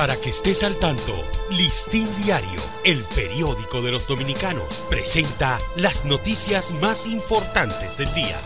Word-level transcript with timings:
Para 0.00 0.16
que 0.16 0.30
estés 0.30 0.62
al 0.62 0.76
tanto, 0.76 1.12
Listín 1.50 2.08
Diario, 2.24 2.62
el 2.86 3.04
periódico 3.14 3.82
de 3.82 3.92
los 3.92 4.08
dominicanos, 4.08 4.86
presenta 4.88 5.58
las 5.76 6.06
noticias 6.06 6.72
más 6.80 7.06
importantes 7.06 7.98
del 7.98 8.10
día. 8.14 8.38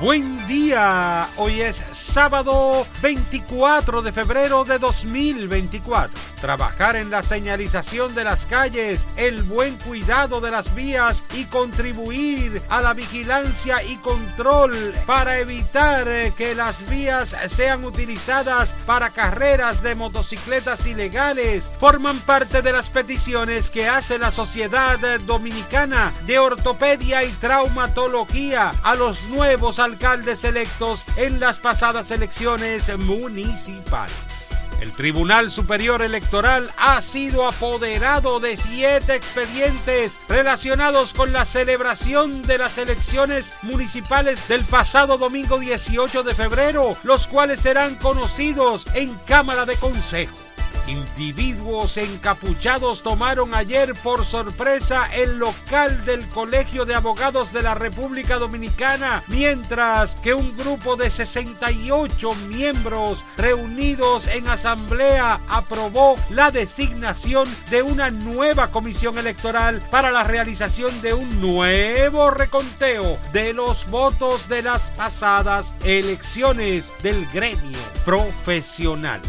Buen 0.00 0.46
día, 0.46 1.28
hoy 1.36 1.60
es 1.60 1.82
sábado 1.92 2.86
24 3.02 4.00
de 4.00 4.12
febrero 4.12 4.64
de 4.64 4.78
2024 4.78 6.33
trabajar 6.44 6.94
en 6.96 7.08
la 7.08 7.22
señalización 7.22 8.14
de 8.14 8.22
las 8.22 8.44
calles, 8.44 9.06
el 9.16 9.44
buen 9.44 9.76
cuidado 9.76 10.42
de 10.42 10.50
las 10.50 10.74
vías 10.74 11.22
y 11.32 11.44
contribuir 11.44 12.60
a 12.68 12.82
la 12.82 12.92
vigilancia 12.92 13.82
y 13.82 13.96
control 13.96 14.92
para 15.06 15.38
evitar 15.38 16.06
eh, 16.06 16.34
que 16.36 16.54
las 16.54 16.90
vías 16.90 17.34
sean 17.48 17.82
utilizadas 17.82 18.74
para 18.84 19.08
carreras 19.08 19.82
de 19.82 19.94
motocicletas 19.94 20.84
ilegales 20.84 21.70
forman 21.80 22.18
parte 22.18 22.60
de 22.60 22.72
las 22.72 22.90
peticiones 22.90 23.70
que 23.70 23.88
hace 23.88 24.18
la 24.18 24.30
Sociedad 24.30 24.98
Dominicana 25.20 26.12
de 26.26 26.38
Ortopedia 26.38 27.24
y 27.24 27.30
Traumatología 27.32 28.70
a 28.82 28.94
los 28.94 29.30
nuevos 29.30 29.78
alcaldes 29.78 30.44
electos 30.44 31.06
en 31.16 31.40
las 31.40 31.58
pasadas 31.58 32.10
elecciones 32.10 32.94
municipales. 32.98 34.33
El 34.80 34.92
Tribunal 34.92 35.50
Superior 35.50 36.02
Electoral 36.02 36.70
ha 36.76 37.00
sido 37.02 37.46
apoderado 37.46 38.40
de 38.40 38.56
siete 38.56 39.14
expedientes 39.14 40.18
relacionados 40.28 41.14
con 41.14 41.32
la 41.32 41.44
celebración 41.44 42.42
de 42.42 42.58
las 42.58 42.78
elecciones 42.78 43.54
municipales 43.62 44.46
del 44.48 44.64
pasado 44.64 45.18
domingo 45.18 45.58
18 45.58 46.22
de 46.22 46.34
febrero, 46.34 46.96
los 47.02 47.26
cuales 47.26 47.60
serán 47.60 47.94
conocidos 47.96 48.86
en 48.94 49.14
Cámara 49.26 49.64
de 49.64 49.76
Consejo. 49.76 50.43
Individuos 50.86 51.96
encapuchados 51.96 53.02
tomaron 53.02 53.54
ayer 53.54 53.94
por 53.94 54.26
sorpresa 54.26 55.08
el 55.14 55.38
local 55.38 56.04
del 56.04 56.28
Colegio 56.28 56.84
de 56.84 56.94
Abogados 56.94 57.52
de 57.52 57.62
la 57.62 57.74
República 57.74 58.38
Dominicana, 58.38 59.22
mientras 59.28 60.14
que 60.16 60.34
un 60.34 60.54
grupo 60.56 60.96
de 60.96 61.10
68 61.10 62.30
miembros 62.48 63.24
reunidos 63.38 64.26
en 64.26 64.46
asamblea 64.48 65.40
aprobó 65.48 66.16
la 66.28 66.50
designación 66.50 67.48
de 67.70 67.82
una 67.82 68.10
nueva 68.10 68.70
comisión 68.70 69.16
electoral 69.16 69.82
para 69.90 70.10
la 70.10 70.24
realización 70.24 71.00
de 71.00 71.14
un 71.14 71.40
nuevo 71.40 72.30
reconteo 72.30 73.18
de 73.32 73.54
los 73.54 73.88
votos 73.90 74.48
de 74.48 74.62
las 74.62 74.82
pasadas 74.90 75.74
elecciones 75.82 76.92
del 77.02 77.26
gremio 77.26 77.78
profesional. 78.04 79.22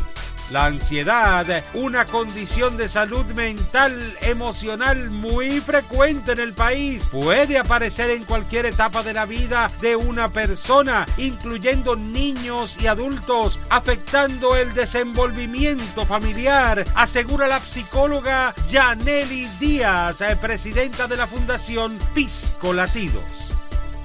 La 0.51 0.65
ansiedad, 0.65 1.63
una 1.73 2.05
condición 2.05 2.77
de 2.77 2.87
salud 2.87 3.25
mental, 3.33 4.15
emocional 4.21 5.09
muy 5.09 5.59
frecuente 5.59 6.33
en 6.33 6.39
el 6.39 6.53
país, 6.53 7.07
puede 7.11 7.57
aparecer 7.57 8.11
en 8.11 8.25
cualquier 8.25 8.67
etapa 8.67 9.01
de 9.01 9.13
la 9.13 9.25
vida 9.25 9.71
de 9.81 9.95
una 9.95 10.29
persona, 10.29 11.07
incluyendo 11.17 11.95
niños 11.95 12.77
y 12.79 12.85
adultos, 12.85 13.59
afectando 13.69 14.55
el 14.55 14.71
desenvolvimiento 14.73 16.05
familiar, 16.05 16.85
asegura 16.93 17.47
la 17.47 17.59
psicóloga 17.59 18.53
Janely 18.71 19.47
Díaz, 19.59 20.21
eh, 20.21 20.37
presidenta 20.39 21.07
de 21.07 21.17
la 21.17 21.25
Fundación 21.25 21.97
Pisco 22.13 22.71
Latidos 22.71 23.44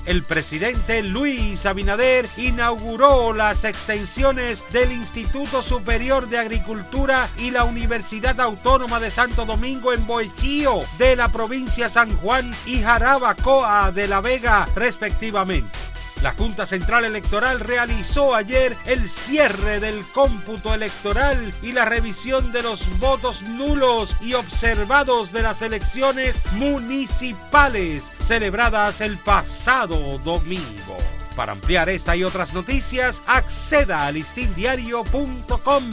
el 0.07 0.23
presidente 0.23 1.03
Luis 1.03 1.67
Abinader 1.67 2.27
inauguró 2.37 3.33
las 3.33 3.65
extensiones 3.65 4.65
del 4.73 4.93
Instituto 4.93 5.63
Superior 5.63 6.29
de 6.29 6.39
Agricultura 6.39 7.29
y 7.39 7.51
la 7.51 7.65
Universidad 7.65 8.41
Autónoma 8.41 9.01
de 9.01 9.11
Santo 9.11 9.45
Domingo 9.45 9.93
en 9.93 10.07
Boechío 10.07 10.81
de 10.99 11.17
la 11.17 11.31
provincia 11.31 11.89
San 11.89 12.17
Juan 12.19 12.51
y 12.67 12.81
Jarabacoa 12.81 13.93
de 13.93 14.09
la 14.09 14.21
Vega 14.21 14.69
respectivamente. 14.75 15.80
La 16.23 16.33
Junta 16.33 16.67
Central 16.67 17.07
Electoral 17.07 17.61
realizó 17.61 18.35
ayer 18.35 18.77
el 18.85 19.09
cierre 19.09 19.81
del 19.81 20.05
cómputo 20.09 20.75
electoral 20.75 21.55
y 21.63 21.73
la 21.73 21.87
revisión 21.87 22.53
de 22.53 22.63
los 22.63 22.99
votos 22.99 23.43
nulos 23.43 24.15
y 24.21 24.35
observados 24.35 25.33
de 25.33 25.43
las 25.43 25.63
elecciones 25.63 26.43
municipales 26.53 28.11
celebradas 28.27 29.01
el 29.01 29.17
pasado 29.17 30.19
domingo. 30.19 30.99
Para 31.35 31.53
ampliar 31.53 31.89
esta 31.89 32.15
y 32.17 32.25
otras 32.25 32.53
noticias, 32.53 33.23
acceda 33.27 34.07
a 34.07 34.13
listindiario.com. 34.13 35.85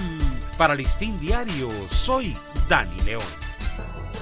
Para 0.58 0.76
Listín 0.76 1.18
Diario, 1.22 1.70
soy 1.90 2.36
Dani 2.68 3.00
León. 3.06 3.47